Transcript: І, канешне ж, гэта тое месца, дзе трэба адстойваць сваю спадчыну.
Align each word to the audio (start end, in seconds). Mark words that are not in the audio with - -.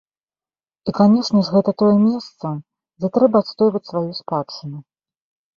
І, 0.89 0.93
канешне 0.99 1.43
ж, 1.49 1.53
гэта 1.57 1.71
тое 1.81 1.91
месца, 2.07 2.47
дзе 3.03 3.07
трэба 3.19 3.37
адстойваць 3.45 3.87
сваю 3.91 4.05
спадчыну. 4.23 4.77